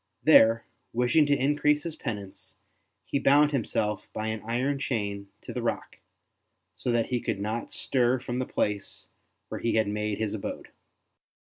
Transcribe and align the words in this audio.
There, 0.23 0.65
wishing 0.93 1.27
to 1.27 1.37
increase 1.37 1.83
his 1.83 1.95
penance, 1.95 2.57
he 3.05 3.19
bound 3.19 3.51
himself 3.51 4.07
by 4.13 4.29
an 4.29 4.41
iron 4.43 4.79
chain 4.79 5.27
to 5.43 5.53
the 5.53 5.61
rock, 5.61 5.97
so 6.75 6.91
that 6.91 7.09
he 7.09 7.21
could 7.21 7.39
not 7.39 7.71
stir 7.71 8.19
from 8.19 8.39
the 8.39 8.47
place 8.47 9.05
where 9.49 9.61
he 9.61 9.75
had 9.75 9.87
made 9.87 10.17
his 10.17 10.33
abode. 10.33 10.69